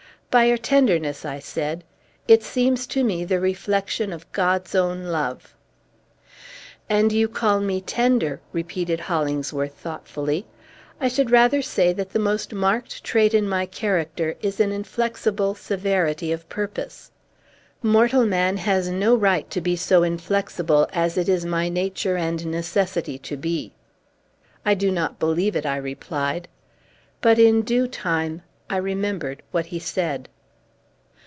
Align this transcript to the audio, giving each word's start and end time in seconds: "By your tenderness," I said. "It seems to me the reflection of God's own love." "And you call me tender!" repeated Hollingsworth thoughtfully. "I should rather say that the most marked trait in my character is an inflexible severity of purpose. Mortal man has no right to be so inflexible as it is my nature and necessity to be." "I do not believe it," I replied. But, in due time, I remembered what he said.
"By 0.37 0.45
your 0.45 0.57
tenderness," 0.57 1.25
I 1.25 1.39
said. 1.39 1.83
"It 2.25 2.41
seems 2.41 2.87
to 2.87 3.03
me 3.03 3.25
the 3.25 3.37
reflection 3.41 4.13
of 4.13 4.31
God's 4.31 4.73
own 4.73 5.03
love." 5.07 5.53
"And 6.89 7.11
you 7.11 7.27
call 7.27 7.59
me 7.59 7.81
tender!" 7.81 8.39
repeated 8.53 9.01
Hollingsworth 9.01 9.73
thoughtfully. 9.73 10.45
"I 11.01 11.09
should 11.09 11.31
rather 11.31 11.61
say 11.61 11.91
that 11.91 12.11
the 12.11 12.19
most 12.19 12.53
marked 12.53 13.03
trait 13.03 13.33
in 13.33 13.49
my 13.49 13.65
character 13.65 14.37
is 14.41 14.61
an 14.61 14.71
inflexible 14.71 15.53
severity 15.53 16.31
of 16.31 16.47
purpose. 16.47 17.11
Mortal 17.83 18.25
man 18.25 18.55
has 18.55 18.87
no 18.87 19.13
right 19.13 19.49
to 19.51 19.59
be 19.59 19.75
so 19.75 20.01
inflexible 20.01 20.87
as 20.93 21.17
it 21.17 21.27
is 21.27 21.43
my 21.43 21.67
nature 21.67 22.15
and 22.15 22.45
necessity 22.45 23.17
to 23.17 23.35
be." 23.35 23.73
"I 24.65 24.75
do 24.75 24.91
not 24.91 25.19
believe 25.19 25.57
it," 25.57 25.65
I 25.65 25.75
replied. 25.75 26.47
But, 27.19 27.37
in 27.37 27.63
due 27.63 27.85
time, 27.85 28.43
I 28.73 28.77
remembered 28.77 29.43
what 29.51 29.65
he 29.65 29.79
said. 29.79 30.29